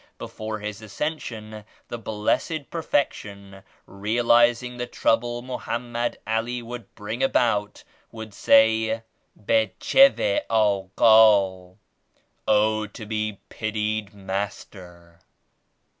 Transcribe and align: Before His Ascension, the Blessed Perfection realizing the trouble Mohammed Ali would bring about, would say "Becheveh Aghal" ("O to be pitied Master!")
Before 0.17 0.57
His 0.57 0.81
Ascension, 0.81 1.63
the 1.89 1.99
Blessed 1.99 2.71
Perfection 2.71 3.61
realizing 3.85 4.77
the 4.77 4.87
trouble 4.87 5.43
Mohammed 5.43 6.17
Ali 6.25 6.63
would 6.63 6.95
bring 6.95 7.21
about, 7.21 7.83
would 8.11 8.33
say 8.33 9.03
"Becheveh 9.39 10.41
Aghal" 10.49 11.77
("O 12.47 12.87
to 12.87 13.05
be 13.05 13.41
pitied 13.49 14.15
Master!") 14.15 15.19